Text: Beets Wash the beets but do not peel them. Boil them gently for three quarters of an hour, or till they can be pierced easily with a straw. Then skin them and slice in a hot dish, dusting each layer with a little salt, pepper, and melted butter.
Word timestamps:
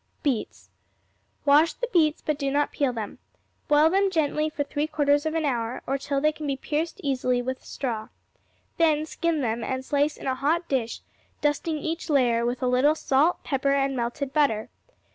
Beets 0.23 0.71
Wash 1.45 1.73
the 1.73 1.87
beets 1.93 2.23
but 2.25 2.39
do 2.39 2.49
not 2.49 2.71
peel 2.71 2.91
them. 2.91 3.19
Boil 3.67 3.87
them 3.91 4.09
gently 4.09 4.49
for 4.49 4.63
three 4.63 4.87
quarters 4.87 5.27
of 5.27 5.35
an 5.35 5.45
hour, 5.45 5.83
or 5.85 5.99
till 5.99 6.19
they 6.19 6.31
can 6.31 6.47
be 6.47 6.57
pierced 6.57 6.99
easily 7.03 7.39
with 7.39 7.61
a 7.61 7.65
straw. 7.67 8.07
Then 8.77 9.05
skin 9.05 9.41
them 9.41 9.63
and 9.63 9.85
slice 9.85 10.17
in 10.17 10.25
a 10.25 10.33
hot 10.33 10.67
dish, 10.67 11.01
dusting 11.41 11.77
each 11.77 12.09
layer 12.09 12.47
with 12.47 12.63
a 12.63 12.67
little 12.67 12.95
salt, 12.95 13.43
pepper, 13.43 13.73
and 13.75 13.95
melted 13.95 14.33
butter. 14.33 14.69